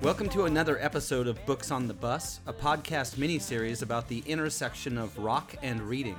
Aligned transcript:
Welcome 0.00 0.28
to 0.28 0.44
another 0.44 0.78
episode 0.80 1.26
of 1.26 1.44
Books 1.46 1.72
on 1.72 1.88
the 1.88 1.94
Bus, 1.94 2.38
a 2.46 2.52
podcast 2.52 3.18
mini-series 3.18 3.82
about 3.82 4.06
the 4.06 4.22
intersection 4.26 4.96
of 4.96 5.18
rock 5.18 5.56
and 5.64 5.80
reading. 5.80 6.14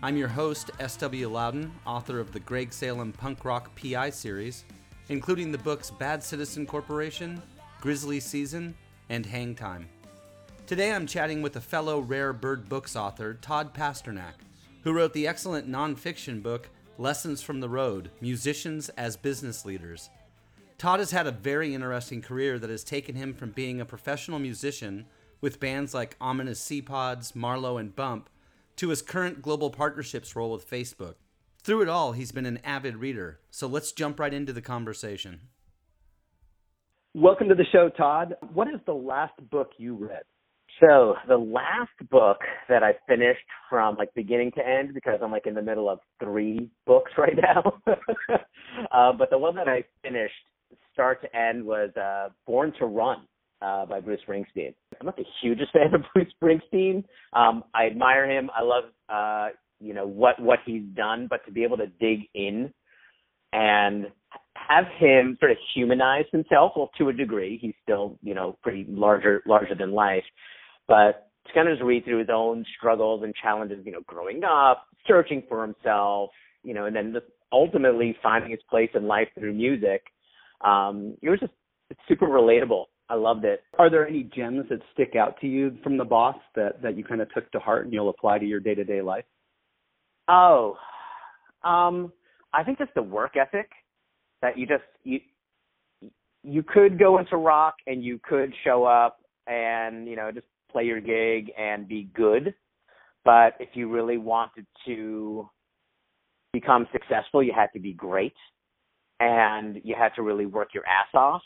I'm 0.00 0.16
your 0.16 0.28
host, 0.28 0.70
S.W. 0.78 1.28
Lauden, 1.28 1.72
author 1.84 2.20
of 2.20 2.30
the 2.30 2.38
Greg 2.38 2.72
Salem 2.72 3.12
punk 3.12 3.44
rock 3.44 3.72
PI 3.74 4.10
series, 4.10 4.64
including 5.08 5.50
the 5.50 5.58
books 5.58 5.90
Bad 5.90 6.22
Citizen 6.22 6.66
Corporation, 6.66 7.42
Grizzly 7.80 8.20
Season, 8.20 8.76
and 9.08 9.26
Hang 9.26 9.56
Time. 9.56 9.88
Today 10.68 10.92
I'm 10.92 11.08
chatting 11.08 11.42
with 11.42 11.56
a 11.56 11.60
fellow 11.60 11.98
Rare 11.98 12.32
Bird 12.32 12.68
Books 12.68 12.94
author, 12.94 13.34
Todd 13.34 13.74
Pasternak, 13.74 14.34
who 14.82 14.92
wrote 14.92 15.14
the 15.14 15.26
excellent 15.26 15.68
nonfiction 15.68 16.44
book 16.44 16.68
Lessons 16.98 17.42
from 17.42 17.60
the 17.60 17.68
Road 17.68 18.10
Musicians 18.22 18.88
as 18.90 19.18
Business 19.18 19.66
Leaders. 19.66 20.08
Todd 20.78 20.98
has 20.98 21.10
had 21.10 21.26
a 21.26 21.30
very 21.30 21.74
interesting 21.74 22.22
career 22.22 22.58
that 22.58 22.70
has 22.70 22.84
taken 22.84 23.14
him 23.14 23.34
from 23.34 23.50
being 23.50 23.80
a 23.80 23.84
professional 23.84 24.38
musician 24.38 25.04
with 25.42 25.60
bands 25.60 25.92
like 25.92 26.16
Ominous 26.22 26.58
Sea 26.58 26.80
Pods, 26.80 27.36
Marlowe, 27.36 27.76
and 27.76 27.94
Bump 27.94 28.30
to 28.76 28.88
his 28.88 29.02
current 29.02 29.42
global 29.42 29.68
partnerships 29.68 30.34
role 30.34 30.52
with 30.52 30.70
Facebook. 30.70 31.16
Through 31.62 31.82
it 31.82 31.88
all, 31.88 32.12
he's 32.12 32.32
been 32.32 32.46
an 32.46 32.60
avid 32.64 32.96
reader, 32.96 33.40
so 33.50 33.66
let's 33.66 33.92
jump 33.92 34.18
right 34.18 34.32
into 34.32 34.54
the 34.54 34.62
conversation. 34.62 35.40
Welcome 37.12 37.48
to 37.48 37.54
the 37.54 37.66
show, 37.72 37.90
Todd. 37.90 38.36
What 38.54 38.68
is 38.68 38.80
the 38.86 38.94
last 38.94 39.34
book 39.50 39.72
you 39.76 39.96
read? 39.96 40.22
So 40.80 41.14
the 41.26 41.36
last 41.36 42.10
book 42.10 42.38
that 42.68 42.82
I 42.82 42.92
finished 43.08 43.40
from 43.70 43.96
like 43.96 44.12
beginning 44.14 44.52
to 44.56 44.66
end 44.66 44.92
because 44.92 45.20
I'm 45.22 45.32
like 45.32 45.46
in 45.46 45.54
the 45.54 45.62
middle 45.62 45.88
of 45.88 46.00
three 46.22 46.70
books 46.86 47.12
right 47.18 47.36
now. 47.36 47.80
uh, 48.92 49.12
but 49.12 49.30
the 49.30 49.38
one 49.38 49.56
that 49.56 49.68
I 49.68 49.84
finished 50.02 50.34
start 50.92 51.22
to 51.22 51.36
end 51.36 51.64
was 51.64 51.90
uh, 51.96 52.28
Born 52.46 52.72
to 52.78 52.86
Run 52.86 53.26
uh, 53.62 53.86
by 53.86 54.00
Bruce 54.00 54.20
Springsteen. 54.28 54.74
I'm 55.00 55.06
not 55.06 55.16
the 55.16 55.24
hugest 55.40 55.72
fan 55.72 55.94
of 55.94 56.02
Bruce 56.14 56.32
Springsteen. 56.42 57.04
Um, 57.32 57.64
I 57.74 57.86
admire 57.86 58.30
him. 58.30 58.50
I 58.54 58.62
love 58.62 58.84
uh, 59.08 59.48
you 59.80 59.94
know 59.94 60.06
what 60.06 60.40
what 60.40 60.58
he's 60.66 60.82
done, 60.94 61.26
but 61.28 61.44
to 61.46 61.52
be 61.52 61.62
able 61.62 61.78
to 61.78 61.86
dig 61.86 62.20
in 62.34 62.72
and 63.52 64.06
have 64.54 64.84
him 64.98 65.36
sort 65.38 65.52
of 65.52 65.58
humanize 65.74 66.24
himself, 66.32 66.72
well, 66.76 66.90
to 66.98 67.08
a 67.08 67.12
degree, 67.12 67.58
he's 67.60 67.74
still 67.82 68.18
you 68.22 68.34
know 68.34 68.58
pretty 68.62 68.84
larger 68.88 69.42
larger 69.46 69.74
than 69.74 69.92
life 69.92 70.24
but 70.88 71.30
to 71.46 71.52
kind 71.52 71.68
of 71.68 71.74
just 71.74 71.84
read 71.84 72.04
through 72.04 72.18
his 72.18 72.28
own 72.32 72.64
struggles 72.76 73.22
and 73.22 73.34
challenges, 73.34 73.84
you 73.84 73.92
know, 73.92 74.02
growing 74.06 74.42
up, 74.44 74.86
searching 75.06 75.42
for 75.48 75.62
himself, 75.62 76.30
you 76.62 76.74
know, 76.74 76.86
and 76.86 76.96
then 76.96 77.12
just 77.12 77.26
ultimately 77.52 78.16
finding 78.22 78.50
his 78.50 78.60
place 78.68 78.90
in 78.94 79.06
life 79.06 79.28
through 79.38 79.54
music. 79.54 80.02
Um, 80.62 81.16
it 81.22 81.30
was 81.30 81.40
just 81.40 81.52
it's 81.90 82.00
super 82.08 82.26
relatable. 82.26 82.84
I 83.08 83.14
loved 83.14 83.44
it. 83.44 83.62
Are 83.78 83.88
there 83.88 84.06
any 84.06 84.24
gems 84.24 84.66
that 84.68 84.80
stick 84.92 85.14
out 85.14 85.40
to 85.40 85.46
you 85.46 85.76
from 85.82 85.96
the 85.96 86.04
boss 86.04 86.36
that 86.56 86.82
that 86.82 86.96
you 86.96 87.04
kind 87.04 87.20
of 87.20 87.32
took 87.32 87.50
to 87.52 87.60
heart 87.60 87.84
and 87.84 87.92
you'll 87.92 88.10
apply 88.10 88.38
to 88.38 88.46
your 88.46 88.60
day 88.60 88.74
to 88.74 88.84
day 88.84 89.00
life? 89.00 89.24
Oh, 90.28 90.76
um, 91.62 92.12
I 92.52 92.64
think 92.64 92.78
just 92.78 92.94
the 92.94 93.02
work 93.02 93.36
ethic 93.36 93.70
that 94.42 94.58
you 94.58 94.66
just 94.66 94.82
you 95.04 95.20
you 96.42 96.62
could 96.62 96.98
go 96.98 97.18
into 97.18 97.36
rock 97.36 97.74
and 97.86 98.02
you 98.02 98.20
could 98.22 98.52
show 98.64 98.84
up 98.84 99.18
and 99.46 100.08
you 100.08 100.16
know 100.16 100.32
just 100.32 100.46
play 100.76 100.84
your 100.84 101.00
gig 101.00 101.50
and 101.58 101.88
be 101.88 102.10
good. 102.14 102.54
But 103.24 103.54
if 103.58 103.70
you 103.72 103.90
really 103.90 104.18
wanted 104.18 104.66
to 104.84 105.48
become 106.52 106.86
successful, 106.92 107.42
you 107.42 107.54
had 107.56 107.68
to 107.72 107.80
be 107.80 107.94
great 107.94 108.34
and 109.18 109.80
you 109.82 109.94
had 109.98 110.10
to 110.16 110.22
really 110.22 110.44
work 110.44 110.74
your 110.74 110.84
ass 110.86 111.08
off. 111.14 111.40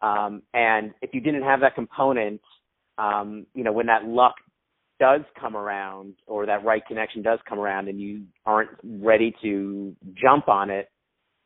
Um, 0.00 0.42
and 0.54 0.94
if 1.02 1.10
you 1.12 1.20
didn't 1.20 1.42
have 1.42 1.58
that 1.60 1.74
component, 1.74 2.40
um, 2.98 3.46
you 3.52 3.64
know, 3.64 3.72
when 3.72 3.86
that 3.86 4.04
luck 4.04 4.36
does 5.00 5.22
come 5.40 5.56
around 5.56 6.14
or 6.28 6.46
that 6.46 6.64
right 6.64 6.82
connection 6.86 7.20
does 7.20 7.40
come 7.48 7.58
around 7.58 7.88
and 7.88 8.00
you 8.00 8.22
aren't 8.46 8.70
ready 8.84 9.34
to 9.42 9.92
jump 10.14 10.48
on 10.48 10.70
it, 10.70 10.88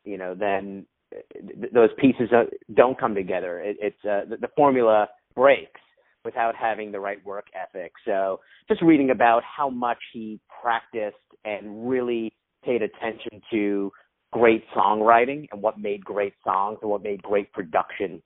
you 0.04 0.18
know, 0.18 0.34
then 0.34 0.84
th- 1.32 1.72
those 1.72 1.90
pieces 1.98 2.28
don't 2.74 3.00
come 3.00 3.14
together. 3.14 3.58
It, 3.60 3.78
it's 3.80 4.04
uh, 4.04 4.28
the, 4.28 4.36
the 4.36 4.48
formula 4.54 5.08
breaks 5.34 5.80
without 6.24 6.54
having 6.54 6.92
the 6.92 7.00
right 7.00 7.24
work 7.24 7.46
ethic. 7.54 7.92
So 8.04 8.40
just 8.68 8.82
reading 8.82 9.10
about 9.10 9.42
how 9.44 9.68
much 9.68 9.98
he 10.12 10.40
practiced 10.62 11.16
and 11.44 11.88
really 11.88 12.32
paid 12.64 12.82
attention 12.82 13.40
to 13.50 13.90
great 14.32 14.64
songwriting 14.74 15.46
and 15.52 15.60
what 15.60 15.78
made 15.78 16.04
great 16.04 16.34
songs 16.44 16.78
and 16.82 16.90
what 16.90 17.02
made 17.02 17.22
great 17.22 17.52
production 17.52 18.22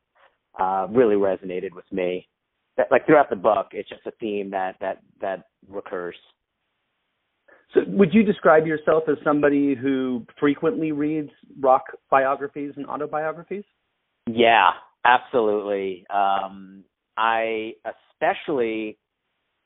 uh, 0.58 0.86
really 0.90 1.16
resonated 1.16 1.72
with 1.74 1.90
me. 1.90 2.28
That, 2.76 2.88
like 2.90 3.06
throughout 3.06 3.30
the 3.30 3.36
book, 3.36 3.68
it's 3.72 3.88
just 3.88 4.06
a 4.06 4.10
theme 4.20 4.50
that 4.50 4.76
that 4.80 4.98
that 5.20 5.44
recurs. 5.68 6.16
So, 7.72 7.80
would 7.88 8.12
you 8.12 8.22
describe 8.22 8.66
yourself 8.66 9.04
as 9.08 9.16
somebody 9.24 9.74
who 9.74 10.26
frequently 10.38 10.92
reads 10.92 11.30
rock 11.58 11.84
biographies 12.10 12.72
and 12.76 12.86
autobiographies? 12.86 13.64
Yeah, 14.26 14.70
absolutely. 15.04 16.04
Um, 16.12 16.84
I 17.16 17.72
especially 17.84 18.98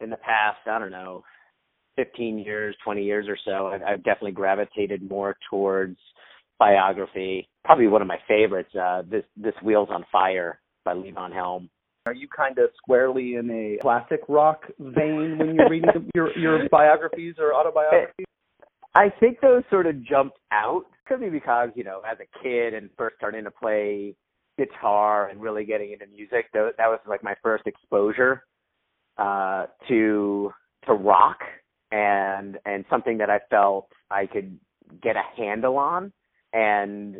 in 0.00 0.10
the 0.10 0.16
past, 0.16 0.58
I 0.66 0.78
don't 0.78 0.90
know, 0.90 1.24
15 1.96 2.38
years, 2.38 2.74
20 2.84 3.02
years 3.02 3.26
or 3.28 3.36
so, 3.44 3.66
I've, 3.66 3.82
I've 3.82 4.04
definitely 4.04 4.32
gravitated 4.32 5.08
more 5.08 5.36
towards 5.50 5.98
biography. 6.58 7.48
Probably 7.64 7.88
one 7.88 8.02
of 8.02 8.08
my 8.08 8.18
favorites, 8.26 8.74
uh, 8.74 9.02
this 9.10 9.24
this 9.36 9.54
Wheels 9.62 9.88
on 9.90 10.04
Fire 10.10 10.60
by 10.84 10.94
Levon 10.94 11.32
Helm. 11.32 11.68
Are 12.06 12.14
you 12.14 12.28
kind 12.34 12.58
of 12.58 12.70
squarely 12.76 13.34
in 13.34 13.50
a 13.50 13.82
classic 13.82 14.20
rock 14.28 14.62
vein 14.78 15.36
when 15.38 15.54
you're 15.54 15.68
reading 15.68 16.10
your 16.14 16.36
your 16.38 16.68
biographies 16.70 17.34
or 17.38 17.54
autobiographies? 17.54 18.26
I 18.94 19.08
think 19.20 19.40
those 19.40 19.62
sort 19.70 19.86
of 19.86 20.02
jumped 20.04 20.38
out. 20.52 20.84
Could 21.06 21.20
be 21.20 21.28
because 21.28 21.70
you 21.74 21.84
know, 21.84 22.00
as 22.10 22.18
a 22.20 22.42
kid 22.42 22.74
and 22.74 22.88
first 22.96 23.16
starting 23.16 23.44
to 23.44 23.50
play 23.50 24.14
guitar 24.64 25.28
and 25.28 25.40
really 25.40 25.64
getting 25.64 25.92
into 25.92 26.06
music. 26.06 26.46
That, 26.52 26.74
was 26.78 27.00
like 27.06 27.22
my 27.22 27.34
first 27.42 27.66
exposure 27.66 28.44
uh, 29.18 29.66
to 29.88 30.52
to 30.86 30.92
rock 30.94 31.38
and 31.92 32.58
and 32.64 32.84
something 32.88 33.18
that 33.18 33.30
I 33.30 33.40
felt 33.50 33.88
I 34.10 34.26
could 34.26 34.58
get 35.02 35.16
a 35.16 35.22
handle 35.36 35.76
on 35.76 36.12
and 36.52 37.16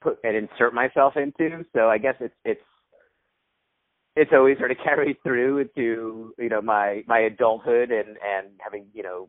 put 0.00 0.18
and 0.24 0.36
insert 0.36 0.74
myself 0.74 1.14
into. 1.16 1.64
So 1.74 1.88
I 1.88 1.98
guess 1.98 2.14
it's 2.20 2.34
it's 2.44 2.60
it's 4.16 4.30
always 4.32 4.58
sort 4.58 4.70
of 4.70 4.78
carried 4.84 5.16
through 5.22 5.58
into 5.58 6.34
you 6.38 6.48
know 6.48 6.62
my 6.62 7.02
my 7.06 7.20
adulthood 7.20 7.90
and 7.90 8.08
and 8.08 8.48
having 8.58 8.86
you 8.92 9.02
know 9.02 9.28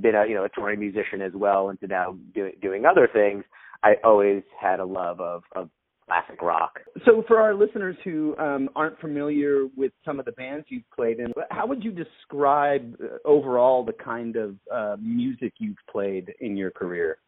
been 0.00 0.14
a 0.14 0.26
you 0.26 0.34
know 0.34 0.44
a 0.44 0.48
touring 0.48 0.80
musician 0.80 1.22
as 1.22 1.32
well 1.34 1.70
and 1.70 1.80
to 1.80 1.86
now 1.86 2.16
doing 2.34 2.52
doing 2.60 2.84
other 2.84 3.08
things. 3.12 3.44
I 3.82 3.96
always 4.02 4.42
had 4.58 4.80
a 4.80 4.84
love 4.84 5.20
of 5.20 5.42
of 5.54 5.68
classic 6.14 6.42
rock. 6.42 6.80
So, 7.04 7.24
for 7.26 7.38
our 7.38 7.54
listeners 7.54 7.96
who 8.04 8.36
um, 8.38 8.68
aren't 8.76 8.98
familiar 9.00 9.66
with 9.76 9.92
some 10.04 10.18
of 10.18 10.24
the 10.24 10.32
bands 10.32 10.66
you've 10.68 10.88
played 10.94 11.18
in, 11.18 11.32
how 11.50 11.66
would 11.66 11.82
you 11.82 11.92
describe 11.92 12.96
uh, 13.02 13.16
overall 13.24 13.84
the 13.84 13.92
kind 13.92 14.36
of 14.36 14.56
uh, 14.72 14.96
music 15.00 15.52
you've 15.58 15.76
played 15.90 16.32
in 16.40 16.56
your 16.56 16.70
career? 16.70 17.18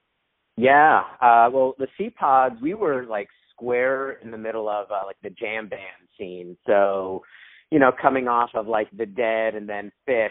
Yeah, 0.56 1.00
uh, 1.20 1.50
well, 1.52 1.74
the 1.78 1.88
Sea 1.98 2.10
Pods, 2.10 2.56
we 2.62 2.74
were 2.74 3.04
like 3.06 3.28
square 3.52 4.12
in 4.22 4.30
the 4.30 4.38
middle 4.38 4.68
of 4.68 4.90
uh, 4.90 5.02
like 5.06 5.16
the 5.22 5.30
jam 5.30 5.68
band 5.68 6.08
scene. 6.18 6.56
So, 6.66 7.22
you 7.70 7.78
know, 7.78 7.90
coming 8.00 8.28
off 8.28 8.50
of 8.54 8.66
like 8.66 8.88
The 8.96 9.06
Dead 9.06 9.54
and 9.54 9.68
then 9.68 9.92
Phish, 10.08 10.28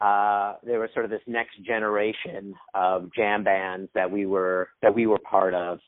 uh, 0.00 0.56
there 0.64 0.80
was 0.80 0.90
sort 0.92 1.04
of 1.04 1.10
this 1.10 1.20
next 1.26 1.62
generation 1.64 2.54
of 2.74 3.12
jam 3.14 3.44
bands 3.44 3.88
that 3.94 4.10
we 4.10 4.26
were 4.26 4.68
that 4.82 4.94
we 4.94 5.06
were 5.06 5.18
part 5.18 5.54
of. 5.54 5.78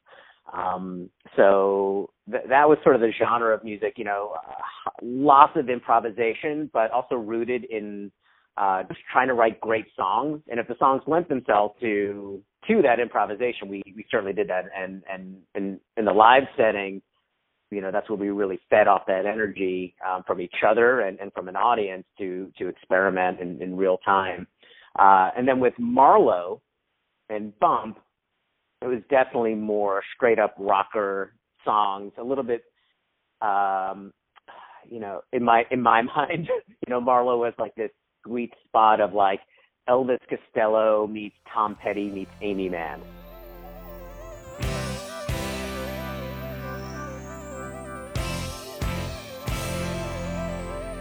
Um, 0.53 1.11
so 1.37 2.11
th- 2.31 2.45
that 2.49 2.69
was 2.69 2.79
sort 2.83 2.95
of 2.95 3.01
the 3.01 3.13
genre 3.19 3.55
of 3.55 3.65
music, 3.65 3.95
you 3.97 4.05
know, 4.05 4.35
uh, 4.37 4.91
lots 5.03 5.53
of 5.57 5.69
improvisation, 5.69 6.71
but 6.73 6.91
also 6.91 7.17
rooted 7.17 7.65
in 7.65 8.11
uh, 8.57 8.83
just 8.85 9.01
trying 9.13 9.29
to 9.29 9.35
write 9.35 9.61
great 9.61 9.87
songs. 9.95 10.41
And 10.51 10.59
if 10.59 10.67
the 10.67 10.75
songs 10.79 11.03
lent 11.07 11.29
themselves 11.29 11.75
to 11.81 12.43
to 12.67 12.83
that 12.83 12.99
improvisation, 12.99 13.69
we 13.69 13.83
we 13.95 14.05
certainly 14.11 14.33
did 14.33 14.49
that. 14.49 14.65
And 14.77 15.03
and 15.11 15.37
in 15.55 15.81
in 15.97 16.05
the 16.05 16.13
live 16.13 16.45
setting, 16.57 17.01
you 17.71 17.81
know, 17.81 17.93
that's 17.93 18.09
where 18.09 18.19
we 18.19 18.31
really 18.31 18.59
fed 18.71 18.89
off 18.89 19.03
that 19.07 19.27
energy 19.27 19.95
um, 20.07 20.23
from 20.27 20.41
each 20.41 20.55
other 20.67 21.01
and, 21.01 21.21
and 21.21 21.33
from 21.33 21.49
an 21.49 21.57
audience 21.57 22.05
to 22.19 22.51
to 22.59 22.69
experiment 22.69 23.41
in, 23.41 23.63
in 23.63 23.77
real 23.77 23.99
time. 23.99 24.47
Uh, 24.99 25.31
and 25.37 25.47
then 25.47 25.61
with 25.61 25.75
Marlowe 25.79 26.61
and 27.29 27.57
Bump, 27.61 27.99
it 28.83 28.87
was 28.87 29.03
definitely 29.11 29.55
more 29.55 30.03
straight 30.15 30.39
up 30.39 30.55
rocker 30.59 31.35
songs, 31.65 32.13
a 32.19 32.23
little 32.23 32.45
bit 32.45 32.63
um 33.41 34.13
you 34.89 35.01
know, 35.01 35.21
in 35.33 35.45
my 35.45 35.65
in 35.71 35.83
my 35.83 36.03
mind, 36.17 36.49
you 36.67 36.91
know, 36.91 37.01
Marlowe 37.01 37.39
was 37.39 37.55
like 37.59 37.75
this 37.75 37.91
sweet 38.27 38.53
spot 38.67 39.01
of 39.01 39.13
like 39.13 39.41
Elvis 39.89 40.19
Costello 40.29 41.07
meets 41.07 41.37
Tom 41.53 41.75
Petty 41.75 42.11
meets 42.11 42.31
Aimee 42.41 42.69
Mann. 42.69 43.01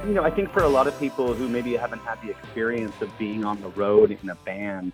You 0.07 0.13
know, 0.13 0.24
I 0.24 0.31
think 0.31 0.50
for 0.53 0.63
a 0.63 0.69
lot 0.69 0.88
of 0.88 0.97
people 1.01 1.33
who 1.33 1.50
maybe 1.50 1.75
haven't 1.75 2.00
had 2.00 2.21
the 2.21 2.29
experience 2.29 2.94
of 3.01 3.09
being 3.19 3.44
on 3.44 3.62
the 3.62 3.68
road 3.69 4.09
in 4.09 4.29
a 4.29 4.35
band, 4.35 4.94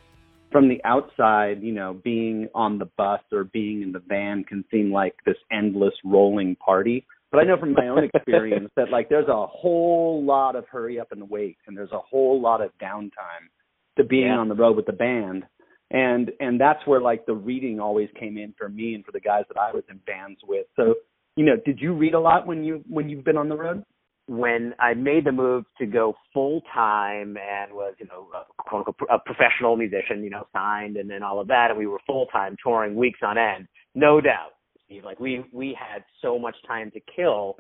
from 0.54 0.70
the 0.70 0.80
outside, 0.86 1.62
you 1.62 1.74
know, 1.74 2.00
being 2.02 2.48
on 2.56 2.80
the 2.80 2.90
bus 2.98 3.20
or 3.34 3.44
being 3.44 3.82
in 3.82 3.92
the 3.92 4.00
van 4.08 4.46
can 4.46 4.64
seem 4.72 4.94
like 4.94 5.16
this 5.26 5.36
endless 5.52 5.94
rolling 6.06 6.56
party. 6.56 7.06
But 7.32 7.40
I 7.40 7.44
know 7.44 7.58
from 7.60 7.74
my 7.74 7.90
own 7.90 8.04
experience 8.14 8.70
that 8.78 8.90
like 8.90 9.10
there's 9.10 9.28
a 9.28 9.48
whole 9.48 10.24
lot 10.24 10.56
of 10.56 10.66
hurry 10.68 11.00
up 11.00 11.12
and 11.12 11.30
wait 11.30 11.58
and 11.68 11.76
there's 11.76 11.92
a 11.92 12.00
whole 12.00 12.40
lot 12.40 12.62
of 12.62 12.70
downtime 12.82 13.50
to 13.98 14.06
being 14.06 14.28
Yeah. 14.28 14.38
on 14.38 14.48
the 14.48 14.56
road 14.56 14.78
with 14.78 14.86
the 14.86 14.94
band. 14.94 15.44
And 15.92 16.32
and 16.40 16.62
that's 16.62 16.80
where 16.88 17.02
like 17.02 17.26
the 17.26 17.34
reading 17.36 17.80
always 17.80 18.10
came 18.20 18.38
in 18.38 18.54
for 18.58 18.70
me 18.70 18.96
and 18.96 19.04
for 19.04 19.12
the 19.12 19.20
guys 19.20 19.44
that 19.50 19.60
I 19.60 19.74
was 19.74 19.84
in 19.90 19.98
bands 20.08 20.40
with. 20.48 20.66
So, 20.76 20.96
you 21.36 21.46
know, 21.46 21.56
did 21.66 21.80
you 21.82 21.94
read 21.94 22.14
a 22.14 22.20
lot 22.20 22.48
when 22.48 22.64
you 22.64 22.84
when 22.90 23.10
you've 23.10 23.26
been 23.26 23.38
on 23.38 23.50
the 23.50 23.58
road? 23.58 23.84
When 24.28 24.74
I 24.80 24.94
made 24.94 25.26
the 25.26 25.32
move 25.32 25.66
to 25.80 25.86
go 25.86 26.16
full 26.34 26.62
time 26.74 27.36
and 27.38 27.74
was, 27.74 27.94
you 28.00 28.08
know, 28.08 28.28
a, 28.34 28.44
quote 28.64 28.88
unquote, 28.88 29.10
a 29.12 29.20
professional 29.20 29.76
musician, 29.76 30.24
you 30.24 30.30
know, 30.30 30.48
signed 30.54 30.96
and 30.98 31.10
then 31.10 31.24
all 31.24 31.40
of 31.40 31.48
that, 31.48 31.68
and 31.70 31.78
we 31.78 31.88
were 31.88 32.00
full 32.08 32.28
time 32.28 32.56
touring 32.64 32.96
weeks 32.96 33.20
on 33.22 33.38
end, 33.38 33.68
no 33.96 34.22
doubt, 34.22 34.52
Steve. 34.86 35.04
Like 35.04 35.20
we 35.20 35.44
we 35.52 35.78
had 35.78 36.04
so 36.22 36.40
much 36.40 36.56
time 36.68 36.90
to 36.92 37.00
kill, 37.16 37.58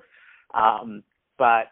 um, 0.53 1.03
but 1.37 1.65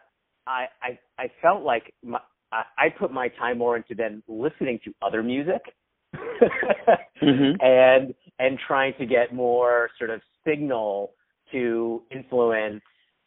I 0.46 0.66
I 0.82 0.98
I 1.18 1.30
felt 1.40 1.62
like 1.62 1.94
my, 2.02 2.20
I, 2.52 2.62
I 2.78 2.88
put 2.90 3.12
my 3.12 3.28
time 3.28 3.58
more 3.58 3.76
into 3.76 3.94
then 3.94 4.22
listening 4.28 4.78
to 4.84 4.92
other 5.02 5.22
music. 5.22 5.62
Mhm. 7.22 7.56
and 7.62 8.14
and 8.38 8.58
trying 8.66 8.92
to 8.98 9.06
get 9.06 9.32
more 9.34 9.88
sort 9.98 10.10
of 10.10 10.20
signal 10.46 11.12
to 11.52 12.02
influence 12.10 12.82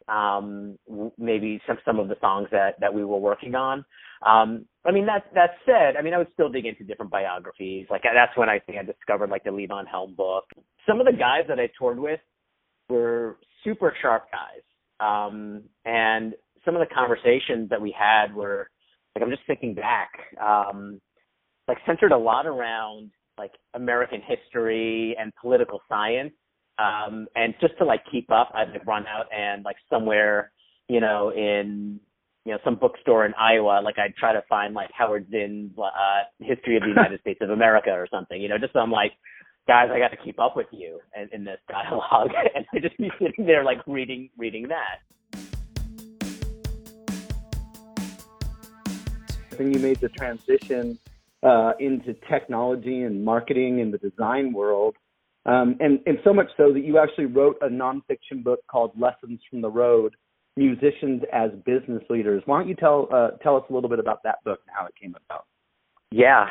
um 0.08 0.78
maybe 1.18 1.60
some 1.66 1.78
some 1.84 1.98
of 1.98 2.08
the 2.08 2.16
songs 2.20 2.48
that 2.52 2.74
that 2.80 2.92
we 2.92 3.04
were 3.04 3.18
working 3.18 3.54
on. 3.54 3.84
Um 4.26 4.66
i 4.84 4.92
mean 4.92 5.06
that 5.06 5.24
that 5.34 5.50
said 5.64 5.96
i 5.98 6.02
mean 6.02 6.14
i 6.14 6.18
would 6.18 6.32
still 6.32 6.48
dig 6.48 6.66
into 6.66 6.84
different 6.84 7.10
biographies. 7.10 7.86
Like 7.90 8.02
that's 8.02 8.36
when 8.36 8.48
i 8.48 8.58
think 8.58 8.78
i 8.78 8.82
discovered 8.82 9.30
like 9.30 9.44
the 9.44 9.50
levon 9.50 9.86
helm 9.86 10.14
book. 10.14 10.44
Some 10.86 11.00
of 11.00 11.06
the 11.06 11.12
guys 11.12 11.44
that 11.48 11.58
i 11.58 11.68
toured 11.78 11.98
with 11.98 12.20
were 12.88 13.36
super 13.64 13.94
sharp 14.00 14.28
guys. 14.30 14.62
Um 15.00 15.64
and 15.84 16.34
some 16.64 16.76
of 16.76 16.80
the 16.80 16.94
conversations 16.94 17.68
that 17.70 17.80
we 17.80 17.94
had 17.96 18.34
were 18.34 18.70
like 19.14 19.24
i'm 19.24 19.30
just 19.30 19.46
thinking 19.46 19.74
back 19.74 20.10
um 20.40 21.00
like 21.68 21.78
centered 21.86 22.12
a 22.12 22.18
lot 22.18 22.46
around 22.46 23.10
like 23.38 23.52
American 23.74 24.20
history 24.26 25.16
and 25.18 25.32
political 25.40 25.80
science. 25.88 26.32
Um, 26.78 27.26
and 27.34 27.54
just 27.60 27.76
to 27.78 27.84
like 27.84 28.02
keep 28.10 28.30
up, 28.30 28.50
I'd 28.54 28.70
like 28.70 28.86
run 28.86 29.06
out 29.06 29.26
and 29.32 29.64
like 29.64 29.76
somewhere, 29.88 30.52
you 30.88 31.00
know, 31.00 31.30
in 31.30 32.00
you 32.44 32.52
know 32.52 32.58
some 32.64 32.76
bookstore 32.76 33.24
in 33.24 33.34
Iowa, 33.34 33.80
like 33.82 33.98
I'd 33.98 34.14
try 34.16 34.32
to 34.32 34.42
find 34.48 34.74
like 34.74 34.90
Howard 34.92 35.26
Zinn's 35.30 35.72
uh, 35.78 36.22
History 36.38 36.76
of 36.76 36.82
the 36.82 36.88
United 36.96 37.20
States 37.20 37.40
of 37.42 37.50
America 37.50 37.90
or 37.90 38.06
something, 38.10 38.40
you 38.40 38.48
know, 38.48 38.58
just 38.58 38.74
so 38.74 38.80
I'm 38.80 38.90
like, 38.90 39.12
guys, 39.66 39.88
I 39.92 39.98
got 39.98 40.10
to 40.10 40.16
keep 40.22 40.38
up 40.38 40.54
with 40.54 40.68
you 40.70 41.00
in, 41.16 41.28
in 41.32 41.44
this 41.44 41.58
dialogue, 41.68 42.30
and 42.54 42.66
I 42.74 42.78
just 42.78 42.96
be 42.98 43.10
sitting 43.18 43.46
there 43.46 43.64
like 43.64 43.78
reading 43.86 44.28
reading 44.36 44.68
that. 44.68 45.00
Then 49.56 49.72
you 49.72 49.80
made 49.80 50.00
the 50.00 50.10
transition 50.10 50.98
uh, 51.42 51.72
into 51.80 52.14
technology 52.28 53.02
and 53.02 53.24
marketing 53.24 53.78
in 53.78 53.90
the 53.90 53.98
design 53.98 54.52
world, 54.52 54.96
um, 55.46 55.76
and 55.80 56.00
and 56.06 56.18
so 56.24 56.32
much 56.32 56.48
so 56.56 56.72
that 56.72 56.84
you 56.84 56.98
actually 56.98 57.26
wrote 57.26 57.56
a 57.62 57.68
nonfiction 57.68 58.42
book 58.42 58.60
called 58.70 58.92
Lessons 58.98 59.40
from 59.48 59.60
the 59.60 59.70
Road: 59.70 60.14
Musicians 60.56 61.22
as 61.32 61.50
Business 61.64 62.02
Leaders. 62.10 62.42
Why 62.46 62.60
don't 62.60 62.68
you 62.68 62.74
tell 62.74 63.08
uh, 63.12 63.30
tell 63.42 63.56
us 63.56 63.64
a 63.70 63.72
little 63.72 63.90
bit 63.90 63.98
about 63.98 64.22
that 64.24 64.44
book 64.44 64.60
and 64.66 64.74
how 64.78 64.86
it 64.86 64.94
came 65.00 65.14
about? 65.26 65.46
Yeah. 66.10 66.46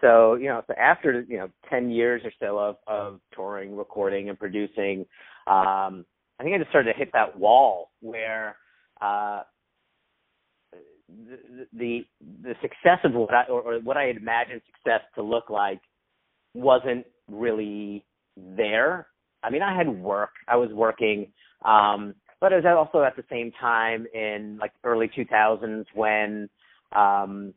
So, 0.00 0.34
you 0.34 0.46
know, 0.46 0.62
so 0.66 0.74
after, 0.74 1.24
you 1.28 1.38
know, 1.38 1.48
10 1.68 1.90
years 1.90 2.22
or 2.24 2.32
so 2.40 2.58
of, 2.58 2.76
of 2.86 3.20
touring, 3.34 3.76
recording 3.76 4.28
and 4.28 4.38
producing, 4.38 5.00
um, 5.46 6.04
I 6.38 6.44
think 6.44 6.54
I 6.54 6.58
just 6.58 6.70
started 6.70 6.92
to 6.92 6.98
hit 6.98 7.10
that 7.14 7.38
wall 7.38 7.90
where, 8.00 8.56
uh, 9.00 9.42
the, 11.08 11.66
the, 11.72 12.06
the 12.42 12.54
success 12.60 12.98
of 13.02 13.14
what 13.14 13.32
I, 13.32 13.44
or, 13.44 13.62
or 13.62 13.80
what 13.80 13.96
I 13.96 14.04
had 14.04 14.16
imagined 14.16 14.60
success 14.66 15.00
to 15.14 15.22
look 15.22 15.50
like 15.50 15.80
wasn't 16.54 17.06
really 17.28 18.04
there. 18.56 19.06
I 19.42 19.50
mean, 19.50 19.62
I 19.62 19.76
had 19.76 19.88
work, 19.88 20.30
I 20.46 20.56
was 20.56 20.70
working, 20.72 21.32
um, 21.64 22.14
but 22.40 22.52
it 22.52 22.64
was 22.64 22.64
also 22.66 23.04
at 23.04 23.16
the 23.16 23.24
same 23.30 23.52
time 23.60 24.06
in 24.14 24.58
like 24.60 24.72
early 24.84 25.08
2000s 25.16 25.84
when, 25.94 26.48
um, 26.94 27.54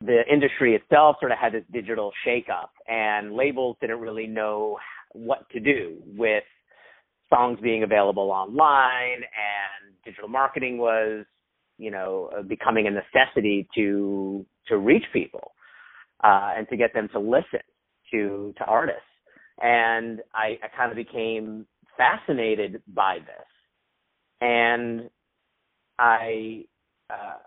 the 0.00 0.20
industry 0.30 0.74
itself 0.74 1.16
sort 1.20 1.32
of 1.32 1.38
had 1.38 1.52
this 1.52 1.64
digital 1.72 2.12
shakeup 2.26 2.68
and 2.86 3.34
labels 3.34 3.76
didn't 3.80 3.98
really 3.98 4.26
know 4.26 4.78
what 5.12 5.48
to 5.50 5.60
do 5.60 5.96
with 6.16 6.44
songs 7.32 7.58
being 7.62 7.82
available 7.82 8.30
online 8.30 9.14
and 9.14 9.94
digital 10.04 10.28
marketing 10.28 10.78
was 10.78 11.24
you 11.78 11.90
know 11.90 12.30
uh, 12.36 12.42
becoming 12.42 12.86
a 12.86 12.90
necessity 12.90 13.66
to 13.74 14.44
to 14.68 14.76
reach 14.76 15.04
people 15.12 15.52
uh 16.22 16.52
and 16.56 16.68
to 16.68 16.76
get 16.76 16.92
them 16.92 17.08
to 17.12 17.18
listen 17.18 17.60
to 18.10 18.54
to 18.58 18.64
artists 18.64 19.00
and 19.62 20.20
i 20.34 20.58
i 20.62 20.68
kind 20.76 20.90
of 20.90 20.96
became 20.96 21.66
fascinated 21.96 22.82
by 22.94 23.18
this 23.18 23.46
and 24.40 25.08
i 25.98 26.64
uh 27.10 27.38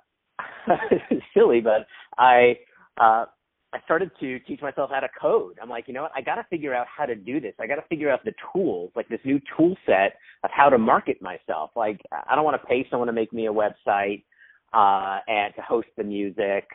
silly, 1.34 1.62
but 1.62 1.88
I 2.18 2.58
uh 3.00 3.26
I 3.72 3.80
started 3.86 4.10
to 4.20 4.40
teach 4.40 4.62
myself 4.62 4.90
how 4.92 5.00
to 5.00 5.10
code. 5.22 5.60
I'm 5.62 5.70
like, 5.70 5.88
you 5.88 5.94
know 5.94 6.02
what? 6.02 6.12
I 6.16 6.22
got 6.22 6.36
to 6.36 6.46
figure 6.50 6.74
out 6.74 6.88
how 6.88 7.06
to 7.06 7.14
do 7.14 7.40
this. 7.40 7.54
I 7.60 7.68
got 7.68 7.76
to 7.76 7.84
figure 7.88 8.10
out 8.10 8.26
the 8.26 8.34
tools, 8.52 8.92
like 8.96 9.08
this 9.10 9.20
new 9.24 9.40
tool 9.56 9.76
set 9.86 10.16
of 10.44 10.50
how 10.52 10.70
to 10.70 10.80
market 10.80 11.22
myself. 11.22 11.70
Like, 11.76 12.02
I 12.12 12.34
don't 12.34 12.44
want 12.44 12.60
to 12.60 12.68
pay 12.68 12.88
someone 12.90 13.06
to 13.08 13.14
make 13.14 13.32
me 13.34 13.48
a 13.48 13.54
website 13.54 14.24
uh 14.72 15.20
and 15.28 15.54
to 15.56 15.62
host 15.64 15.88
the 15.98 16.04
music 16.04 16.68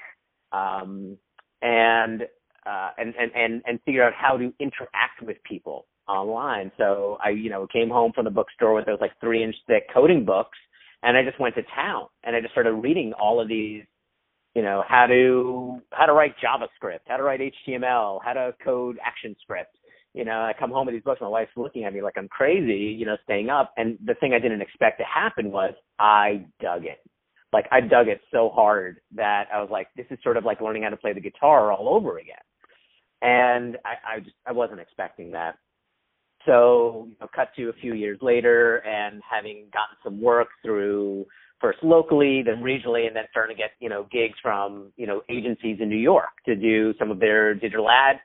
um 0.50 1.16
and 1.62 2.24
uh 2.66 2.90
and 2.98 3.14
and 3.18 3.30
and 3.34 3.62
and 3.66 3.80
figure 3.84 4.04
out 4.04 4.12
how 4.14 4.36
to 4.36 4.52
interact 4.60 5.22
with 5.22 5.36
people 5.44 5.86
online. 6.08 6.70
So 6.78 7.18
I, 7.24 7.30
you 7.30 7.50
know, 7.50 7.66
came 7.72 7.88
home 7.88 8.12
from 8.14 8.24
the 8.24 8.30
bookstore 8.30 8.74
with 8.74 8.86
those 8.86 8.98
like 9.00 9.12
3-inch 9.22 9.56
thick 9.66 9.84
coding 9.92 10.24
books 10.24 10.58
and 11.02 11.16
I 11.16 11.22
just 11.22 11.38
went 11.38 11.54
to 11.56 11.62
town 11.74 12.06
and 12.24 12.34
I 12.34 12.40
just 12.40 12.52
started 12.52 12.72
reading 12.72 13.12
all 13.12 13.40
of 13.40 13.48
these, 13.48 13.84
you 14.54 14.62
know, 14.62 14.82
how 14.88 15.06
to 15.06 15.80
how 15.92 16.06
to 16.06 16.12
write 16.12 16.34
JavaScript, 16.42 17.00
how 17.06 17.18
to 17.18 17.22
write 17.22 17.40
HTML, 17.40 18.20
how 18.24 18.32
to 18.32 18.54
code 18.64 18.98
action 19.04 19.36
ActionScript. 19.50 19.64
You 20.14 20.24
know, 20.24 20.42
I 20.42 20.52
come 20.58 20.70
home 20.70 20.86
with 20.86 20.94
these 20.94 21.02
books, 21.02 21.20
my 21.20 21.28
wife's 21.28 21.50
looking 21.56 21.84
at 21.84 21.92
me 21.92 22.00
like 22.00 22.14
I'm 22.16 22.28
crazy, 22.28 22.96
you 22.96 23.04
know, 23.04 23.16
staying 23.24 23.50
up. 23.50 23.72
And 23.76 23.98
the 24.04 24.14
thing 24.14 24.32
I 24.32 24.38
didn't 24.38 24.62
expect 24.62 24.98
to 24.98 25.04
happen 25.04 25.50
was 25.50 25.74
I 25.98 26.46
dug 26.60 26.84
it. 26.84 26.98
Like 27.52 27.66
I 27.70 27.80
dug 27.80 28.08
it 28.08 28.20
so 28.32 28.50
hard 28.54 29.00
that 29.14 29.46
I 29.52 29.60
was 29.60 29.70
like, 29.70 29.88
this 29.96 30.06
is 30.10 30.18
sort 30.22 30.36
of 30.36 30.44
like 30.44 30.60
learning 30.60 30.84
how 30.84 30.90
to 30.90 30.96
play 30.96 31.12
the 31.12 31.20
guitar 31.20 31.72
all 31.72 31.94
over 31.94 32.18
again. 32.18 32.36
And 33.24 33.78
I, 33.86 34.16
I 34.16 34.20
just 34.20 34.36
I 34.46 34.52
wasn't 34.52 34.80
expecting 34.80 35.32
that. 35.32 35.56
So, 36.44 37.06
you 37.08 37.16
know, 37.20 37.26
cut 37.34 37.48
to 37.56 37.70
a 37.70 37.72
few 37.72 37.94
years 37.94 38.18
later 38.20 38.76
and 38.86 39.22
having 39.28 39.68
gotten 39.72 39.96
some 40.04 40.20
work 40.20 40.48
through 40.62 41.24
first 41.58 41.78
locally, 41.82 42.42
then 42.42 42.56
regionally, 42.56 43.06
and 43.06 43.16
then 43.16 43.24
starting 43.30 43.56
to 43.56 43.62
get, 43.62 43.70
you 43.80 43.88
know, 43.88 44.06
gigs 44.12 44.34
from, 44.42 44.92
you 44.98 45.06
know, 45.06 45.22
agencies 45.30 45.78
in 45.80 45.88
New 45.88 45.96
York 45.96 46.28
to 46.44 46.54
do 46.54 46.92
some 46.98 47.10
of 47.10 47.18
their 47.18 47.54
digital 47.54 47.88
ad 47.88 48.20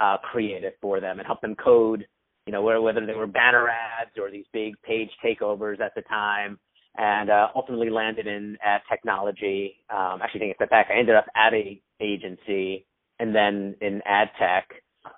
uh, 0.00 0.16
creative 0.16 0.72
for 0.80 0.98
them 0.98 1.18
and 1.18 1.26
help 1.26 1.42
them 1.42 1.54
code, 1.54 2.06
you 2.46 2.52
know, 2.52 2.62
whether 2.62 3.04
they 3.04 3.14
were 3.14 3.26
banner 3.26 3.68
ads 3.68 4.12
or 4.18 4.30
these 4.30 4.46
big 4.54 4.74
page 4.82 5.10
takeovers 5.22 5.78
at 5.78 5.94
the 5.94 6.02
time. 6.02 6.58
And 6.96 7.28
uh, 7.30 7.48
ultimately 7.54 7.90
landed 7.90 8.26
in 8.26 8.56
ad 8.64 8.80
technology. 8.90 9.84
Um, 9.90 10.20
actually, 10.20 10.40
taking 10.40 10.54
a 10.60 10.66
back, 10.66 10.88
I 10.90 10.98
ended 10.98 11.14
up 11.14 11.26
at 11.36 11.52
a 11.54 11.80
agency 12.00 12.87
and 13.18 13.34
then 13.34 13.74
in 13.80 14.00
ad 14.06 14.28
tech 14.38 14.68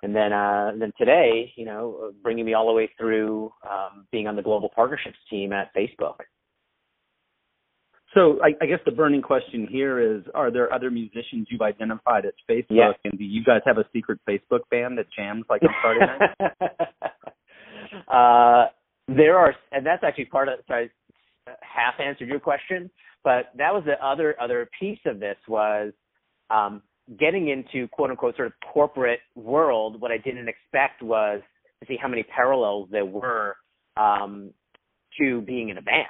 and 0.03 0.15
then 0.15 0.31
uh 0.33 0.71
then 0.77 0.91
today 0.97 1.51
you 1.55 1.65
know 1.65 2.11
bringing 2.23 2.45
me 2.45 2.53
all 2.53 2.67
the 2.67 2.73
way 2.73 2.89
through 2.97 3.51
um 3.69 4.05
being 4.11 4.27
on 4.27 4.35
the 4.35 4.41
global 4.41 4.69
partnerships 4.75 5.17
team 5.29 5.51
at 5.53 5.73
facebook 5.75 6.15
So 8.13 8.39
I, 8.43 8.49
I 8.61 8.65
guess 8.65 8.79
the 8.85 8.91
burning 8.91 9.21
question 9.21 9.65
here 9.71 9.97
is: 9.99 10.23
Are 10.35 10.51
there 10.51 10.67
other 10.73 10.91
musicians 10.91 11.47
you've 11.49 11.61
identified 11.61 12.25
at 12.25 12.33
Facebook, 12.49 12.65
Yeah. 12.69 12.91
and 13.05 13.17
do 13.17 13.23
you 13.23 13.41
guys 13.41 13.61
have 13.65 13.77
a 13.77 13.85
secret 13.93 14.19
Facebook 14.27 14.63
band 14.69 14.97
that 14.97 15.05
jams 15.17 15.45
like 15.49 15.61
on 15.69 15.73
Friday 15.81 16.05
night? 16.11 16.51
uh 18.07 18.65
there 19.07 19.37
are 19.37 19.55
and 19.71 19.85
that's 19.85 20.03
actually 20.03 20.25
part 20.25 20.47
of 20.49 20.59
sorry 20.67 20.89
half 21.61 21.95
answered 21.99 22.27
your 22.27 22.39
question 22.39 22.89
but 23.23 23.51
that 23.57 23.73
was 23.73 23.83
the 23.85 23.97
other 24.05 24.35
other 24.41 24.69
piece 24.79 24.99
of 25.05 25.19
this 25.19 25.37
was 25.47 25.91
um 26.49 26.81
getting 27.19 27.49
into 27.49 27.87
quote 27.89 28.09
unquote 28.09 28.35
sort 28.35 28.47
of 28.47 28.53
corporate 28.73 29.19
world 29.35 29.99
what 29.99 30.11
i 30.11 30.17
didn't 30.17 30.47
expect 30.47 31.01
was 31.01 31.41
to 31.81 31.87
see 31.87 31.97
how 32.01 32.07
many 32.07 32.23
parallels 32.23 32.87
there 32.91 33.05
were 33.05 33.55
um 33.97 34.51
to 35.17 35.41
being 35.41 35.69
in 35.69 35.77
a 35.77 35.81
band 35.81 36.07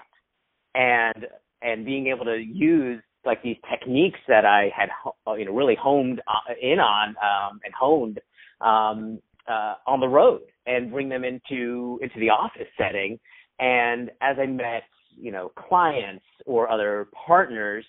and 0.75 1.27
and 1.61 1.85
being 1.85 2.07
able 2.07 2.25
to 2.25 2.37
use 2.37 3.01
like 3.25 3.41
these 3.43 3.57
techniques 3.69 4.19
that 4.27 4.45
I 4.45 4.71
had 4.75 4.89
you 5.37 5.45
know 5.45 5.53
really 5.53 5.77
honed 5.79 6.21
uh, 6.27 6.53
in 6.61 6.79
on 6.79 7.09
um, 7.09 7.59
and 7.63 7.73
honed 7.79 8.19
um, 8.61 9.19
uh, 9.47 9.75
on 9.85 9.99
the 9.99 10.07
road 10.07 10.41
and 10.65 10.91
bring 10.91 11.09
them 11.09 11.23
into 11.23 11.99
into 12.01 12.19
the 12.19 12.29
office 12.29 12.67
setting. 12.77 13.19
And 13.59 14.09
as 14.21 14.37
I 14.39 14.45
met 14.45 14.83
you 15.15 15.31
know 15.31 15.51
clients 15.55 16.25
or 16.45 16.69
other 16.69 17.07
partners, 17.25 17.85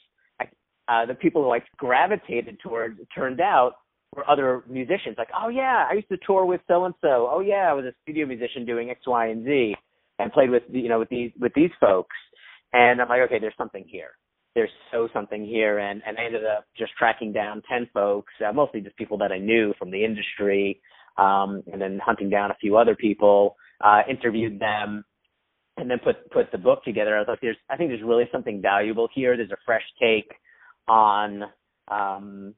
uh, 0.93 1.07
the 1.07 1.15
people 1.15 1.43
who 1.43 1.53
I 1.53 1.61
gravitated 1.79 2.59
towards 2.63 3.01
it 3.01 3.09
turned 3.15 3.41
out 3.41 3.73
were 4.15 4.29
other 4.29 4.63
musicians. 4.69 5.17
Like, 5.17 5.31
oh 5.35 5.49
yeah, 5.49 5.87
I 5.91 5.95
used 5.95 6.09
to 6.09 6.19
tour 6.27 6.45
with 6.45 6.61
so 6.69 6.85
and 6.85 6.95
so. 7.01 7.29
Oh 7.31 7.41
yeah, 7.41 7.71
I 7.71 7.73
was 7.73 7.85
a 7.85 7.93
studio 8.03 8.27
musician 8.27 8.67
doing 8.67 8.91
X, 8.91 9.01
Y, 9.07 9.27
and 9.29 9.45
Z, 9.45 9.75
and 10.19 10.33
played 10.33 10.51
with 10.51 10.65
you 10.71 10.89
know 10.89 10.99
with 10.99 11.09
these 11.09 11.31
with 11.41 11.53
these 11.55 11.71
folks. 11.81 12.17
And 12.75 13.01
I'm 13.01 13.09
like, 13.09 13.23
okay, 13.23 13.39
there's 13.39 13.55
something 13.57 13.85
here. 13.87 14.11
There's 14.55 14.71
so 14.91 15.09
something 15.15 15.47
here, 15.47 15.79
and 15.79 16.03
and 16.07 16.19
I 16.19 16.25
ended 16.25 16.45
up 16.45 16.67
just 16.77 16.93
tracking 16.99 17.33
down 17.33 17.63
ten 17.71 17.89
folks, 17.95 18.33
uh, 18.47 18.53
mostly 18.53 18.83
just 18.83 18.97
people 18.97 19.17
that 19.19 19.33
I 19.33 19.39
knew 19.39 19.73
from 19.79 19.91
the 19.91 20.05
industry, 20.05 20.81
um, 21.17 21.63
and 21.73 21.81
then 21.81 21.99
hunting 22.05 22.29
down 22.29 22.51
a 22.51 22.57
few 22.61 22.77
other 22.77 22.95
people, 22.95 23.57
uh, 23.83 24.03
interviewed 24.11 24.61
them, 24.61 25.05
and 25.79 25.91
then 25.91 25.99
put 26.05 26.31
put 26.31 26.53
the 26.53 26.59
book 26.59 26.85
together. 26.85 27.17
I 27.17 27.21
was 27.21 27.29
like, 27.29 27.41
there's 27.41 27.57
I 27.71 27.77
think 27.77 27.89
there's 27.89 28.03
really 28.03 28.29
something 28.31 28.61
valuable 28.61 29.09
here. 29.15 29.39
There's 29.39 29.51
a 29.53 29.65
fresh 29.65 29.85
take 29.99 30.31
on 30.89 31.45
um, 31.89 32.55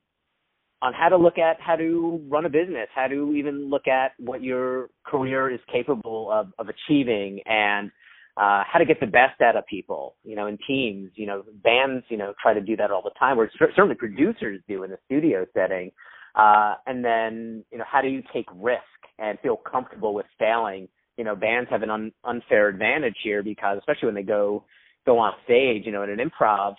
on 0.83 0.93
how 0.93 1.09
to 1.09 1.16
look 1.16 1.38
at 1.38 1.59
how 1.61 1.76
to 1.76 2.21
run 2.28 2.45
a 2.45 2.49
business, 2.49 2.88
how 2.95 3.07
to 3.07 3.33
even 3.33 3.71
look 3.71 3.88
at 3.88 4.12
what 4.19 4.43
your 4.43 4.90
career 5.07 5.50
is 5.50 5.61
capable 5.73 6.31
of, 6.31 6.49
of 6.59 6.69
achieving 6.69 7.40
and 7.47 7.90
uh, 8.37 8.62
how 8.71 8.78
to 8.78 8.85
get 8.85 9.00
the 9.00 9.07
best 9.07 9.40
out 9.40 9.57
of 9.57 9.64
people, 9.66 10.16
you 10.25 10.37
know, 10.37 10.47
in 10.47 10.59
teams, 10.66 11.11
you 11.14 11.26
know, 11.26 11.43
bands, 11.62 12.04
you 12.09 12.16
know, 12.16 12.35
try 12.43 12.52
to 12.52 12.61
do 12.61 12.76
that 12.76 12.90
all 12.90 13.00
the 13.00 13.19
time, 13.19 13.38
or 13.38 13.49
certainly 13.59 13.95
producers 13.95 14.61
do 14.69 14.83
in 14.83 14.90
the 14.90 14.99
studio 15.07 15.47
setting. 15.54 15.90
Uh, 16.35 16.75
and 16.87 17.04
then, 17.04 17.64
you 17.71 17.78
know, 17.78 17.85
how 17.90 18.02
do 18.02 18.09
you 18.09 18.23
take 18.33 18.47
risk 18.57 18.83
and 19.19 19.38
feel 19.40 19.57
comfortable 19.57 20.12
with 20.12 20.26
failing? 20.38 20.88
You 21.16 21.25
know, 21.25 21.37
bands 21.37 21.71
have 21.71 21.83
an 21.83 21.90
un- 21.90 22.12
unfair 22.25 22.69
advantage 22.69 23.16
here 23.23 23.43
because, 23.43 23.78
especially 23.78 24.07
when 24.07 24.16
they 24.16 24.23
go 24.23 24.64
go 25.07 25.19
on 25.19 25.33
stage, 25.45 25.85
you 25.87 25.93
know, 25.93 26.02
in 26.02 26.11
an 26.11 26.19
improv, 26.19 26.75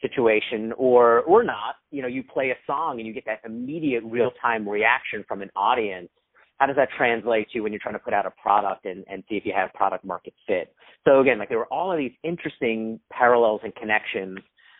situation 0.00 0.72
or 0.76 1.20
or 1.22 1.42
not 1.44 1.76
you 1.90 2.02
know 2.02 2.08
you 2.08 2.22
play 2.22 2.50
a 2.50 2.54
song 2.66 2.98
and 2.98 3.06
you 3.06 3.12
get 3.12 3.24
that 3.26 3.40
immediate 3.44 4.02
real 4.04 4.30
time 4.40 4.68
reaction 4.68 5.24
from 5.28 5.42
an 5.42 5.50
audience 5.56 6.08
how 6.58 6.66
does 6.66 6.76
that 6.76 6.88
translate 6.96 7.48
to 7.50 7.60
when 7.60 7.72
you're 7.72 7.80
trying 7.80 7.94
to 7.94 8.00
put 8.00 8.12
out 8.12 8.26
a 8.26 8.30
product 8.42 8.84
and, 8.84 9.04
and 9.08 9.24
see 9.28 9.36
if 9.36 9.44
you 9.44 9.52
have 9.54 9.72
product 9.74 10.04
market 10.04 10.34
fit 10.46 10.74
so 11.06 11.20
again 11.20 11.38
like 11.38 11.48
there 11.48 11.58
were 11.58 11.72
all 11.72 11.92
of 11.92 11.98
these 11.98 12.12
interesting 12.22 12.98
parallels 13.12 13.60
and 13.64 13.74
connections 13.74 14.38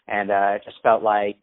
and 0.09 0.31
uh 0.31 0.53
it 0.57 0.63
just 0.65 0.77
felt 0.83 1.03
like 1.03 1.39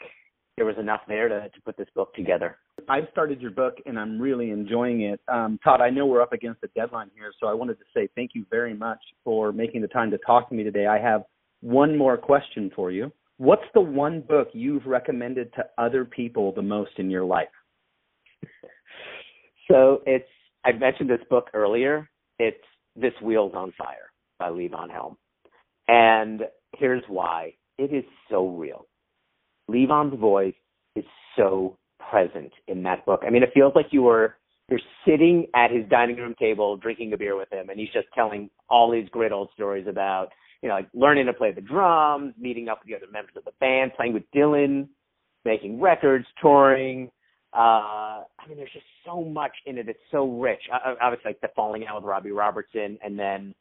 there 0.55 0.65
was 0.65 0.75
enough 0.79 1.01
there 1.07 1.27
to, 1.27 1.49
to 1.49 1.61
put 1.61 1.77
this 1.77 1.87
book 1.95 2.13
together 2.15 2.57
I've 2.89 3.07
started 3.11 3.41
your 3.41 3.51
book 3.51 3.75
and 3.85 3.99
I'm 3.99 4.19
really 4.19 4.51
enjoying 4.51 5.01
it. 5.01 5.19
Um, 5.27 5.59
Todd, 5.63 5.81
I 5.81 5.89
know 5.89 6.05
we're 6.05 6.21
up 6.21 6.31
against 6.31 6.61
the 6.61 6.69
deadline 6.75 7.09
here, 7.15 7.33
so 7.39 7.47
I 7.47 7.53
wanted 7.53 7.79
to 7.79 7.85
say 7.93 8.07
thank 8.15 8.31
you 8.33 8.45
very 8.49 8.73
much 8.73 8.99
for 9.23 9.51
making 9.51 9.81
the 9.81 9.87
time 9.87 10.11
to 10.11 10.17
talk 10.19 10.47
to 10.49 10.55
me 10.55 10.63
today. 10.63 10.85
I 10.85 10.99
have 10.99 11.23
one 11.61 11.97
more 11.97 12.17
question 12.17 12.71
for 12.75 12.91
you. 12.91 13.11
What's 13.37 13.63
the 13.73 13.81
one 13.81 14.21
book 14.21 14.49
you've 14.53 14.85
recommended 14.85 15.53
to 15.53 15.65
other 15.77 16.05
people 16.05 16.53
the 16.53 16.61
most 16.61 16.91
in 16.97 17.09
your 17.09 17.23
life? 17.23 17.47
so 19.71 20.01
it's 20.05 20.27
I 20.65 20.71
mentioned 20.73 21.09
this 21.09 21.19
book 21.29 21.49
earlier. 21.53 22.09
It's 22.39 22.57
This 22.95 23.13
Wheel's 23.21 23.53
on 23.53 23.73
Fire 23.77 24.11
by 24.39 24.49
Levon 24.49 24.91
Helm. 24.91 25.17
And 25.87 26.41
here's 26.75 27.03
why. 27.07 27.53
It 27.77 27.93
is 27.93 28.03
so 28.29 28.49
real. 28.49 28.87
Levon's 29.69 30.19
voice 30.19 30.55
is 30.95 31.05
so 31.35 31.77
present 32.09 32.51
in 32.67 32.83
that 32.83 33.05
book. 33.05 33.21
I 33.25 33.29
mean, 33.29 33.43
it 33.43 33.51
feels 33.53 33.73
like 33.75 33.87
you 33.91 34.03
were 34.03 34.35
you're 34.69 34.79
sitting 35.05 35.47
at 35.55 35.71
his 35.71 35.87
dining 35.89 36.17
room 36.17 36.35
table 36.37 36.75
drinking 36.75 37.13
a 37.13 37.17
beer 37.17 37.37
with 37.37 37.51
him 37.51 37.69
and 37.69 37.79
he's 37.79 37.91
just 37.93 38.07
telling 38.13 38.49
all 38.69 38.91
these 38.91 39.07
great 39.09 39.31
old 39.31 39.49
stories 39.53 39.87
about 39.87 40.27
you 40.61 40.69
know, 40.69 40.75
like 40.75 40.89
learning 40.93 41.27
to 41.27 41.33
play 41.33 41.51
the 41.51 41.61
drums, 41.61 42.33
meeting 42.39 42.69
up 42.69 42.79
with 42.79 42.87
the 42.87 42.95
other 42.95 43.11
members 43.11 43.33
of 43.35 43.45
the 43.45 43.51
band, 43.59 43.91
playing 43.95 44.13
with 44.13 44.23
Dylan, 44.35 44.87
making 45.45 45.79
records, 45.79 46.25
touring. 46.41 47.09
Uh, 47.55 48.23
I 48.37 48.47
mean, 48.47 48.57
there's 48.57 48.71
just 48.73 48.85
so 49.05 49.23
much 49.23 49.51
in 49.65 49.77
it. 49.77 49.87
It's 49.87 49.99
so 50.11 50.27
rich. 50.27 50.61
I, 50.71 50.95
obviously, 51.01 51.29
like 51.29 51.41
the 51.41 51.49
falling 51.55 51.85
out 51.87 51.95
with 51.95 52.03
Robbie 52.03 52.31
Robertson, 52.31 52.97
and 53.03 53.17
then 53.17 53.55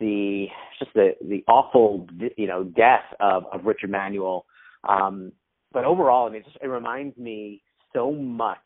the 0.00 0.46
just 0.78 0.92
the 0.94 1.12
the 1.22 1.44
awful 1.48 2.06
you 2.36 2.46
know 2.46 2.64
death 2.64 3.04
of 3.20 3.44
of 3.52 3.64
Richard 3.64 3.90
Manuel. 3.90 4.46
Um, 4.88 5.32
but 5.72 5.84
overall, 5.84 6.26
I 6.28 6.32
mean, 6.32 6.40
it, 6.42 6.44
just, 6.44 6.56
it 6.62 6.68
reminds 6.68 7.16
me 7.18 7.62
so 7.94 8.12
much 8.12 8.58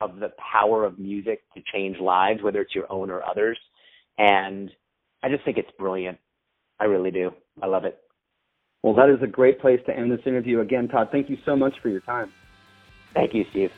of 0.00 0.16
the 0.20 0.30
power 0.52 0.84
of 0.84 0.98
music 0.98 1.42
to 1.54 1.62
change 1.72 1.98
lives, 1.98 2.42
whether 2.42 2.60
it's 2.60 2.74
your 2.74 2.90
own 2.92 3.10
or 3.10 3.24
others. 3.24 3.58
And 4.18 4.70
I 5.22 5.28
just 5.28 5.44
think 5.44 5.56
it's 5.56 5.70
brilliant. 5.78 6.18
I 6.80 6.84
really 6.84 7.10
do. 7.10 7.32
I 7.62 7.66
love 7.66 7.84
it. 7.84 7.98
Well, 8.82 8.94
that 8.94 9.08
is 9.08 9.22
a 9.22 9.26
great 9.26 9.60
place 9.60 9.80
to 9.86 9.96
end 9.96 10.12
this 10.12 10.20
interview. 10.26 10.60
Again, 10.60 10.88
Todd, 10.88 11.08
thank 11.10 11.28
you 11.28 11.38
so 11.44 11.56
much 11.56 11.74
for 11.82 11.88
your 11.88 12.02
time. 12.02 12.32
Thank 13.14 13.34
you, 13.34 13.44
Steve. 13.50 13.72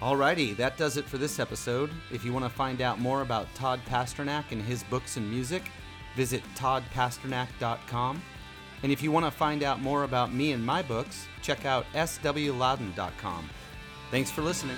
Alrighty, 0.00 0.56
that 0.56 0.76
does 0.76 0.96
it 0.96 1.04
for 1.04 1.18
this 1.18 1.40
episode. 1.40 1.90
If 2.12 2.24
you 2.24 2.32
want 2.32 2.44
to 2.44 2.50
find 2.50 2.80
out 2.80 3.00
more 3.00 3.22
about 3.22 3.52
Todd 3.56 3.80
Pasternak 3.88 4.52
and 4.52 4.62
his 4.62 4.84
books 4.84 5.16
and 5.16 5.28
music, 5.28 5.72
visit 6.14 6.42
toddpasternak.com. 6.54 8.22
And 8.84 8.92
if 8.92 9.02
you 9.02 9.10
want 9.10 9.26
to 9.26 9.32
find 9.32 9.64
out 9.64 9.80
more 9.80 10.04
about 10.04 10.32
me 10.32 10.52
and 10.52 10.64
my 10.64 10.82
books, 10.82 11.26
check 11.42 11.64
out 11.66 11.84
swlauden.com. 11.94 13.50
Thanks 14.10 14.30
for 14.30 14.42
listening. 14.42 14.76